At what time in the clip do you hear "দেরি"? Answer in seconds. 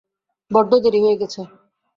0.83-0.99